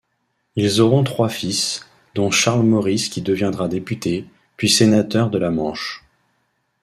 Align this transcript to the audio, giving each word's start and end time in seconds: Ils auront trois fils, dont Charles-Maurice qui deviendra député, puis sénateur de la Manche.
Ils 0.55 0.81
auront 0.81 1.03
trois 1.03 1.29
fils, 1.29 1.87
dont 2.15 2.31
Charles-Maurice 2.31 3.07
qui 3.07 3.21
deviendra 3.21 3.67
député, 3.67 4.25
puis 4.57 4.67
sénateur 4.67 5.29
de 5.29 5.37
la 5.37 5.51
Manche. 5.51 6.03